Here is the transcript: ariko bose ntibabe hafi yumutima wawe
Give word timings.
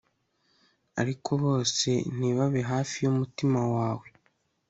ariko 1.01 1.31
bose 1.45 1.89
ntibabe 2.17 2.61
hafi 2.71 2.95
yumutima 3.03 3.59
wawe 3.75 4.07